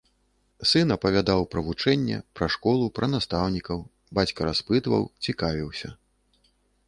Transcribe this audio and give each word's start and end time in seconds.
Сын 0.69 0.93
апавядаў 0.95 1.43
пра 1.51 1.61
вучэнне, 1.67 2.17
пра 2.39 2.47
школу, 2.55 2.85
пра 2.97 3.07
настаўнікаў, 3.15 3.79
бацька 4.21 4.39
распытваў, 4.49 5.03
цікавіўся. 5.27 5.89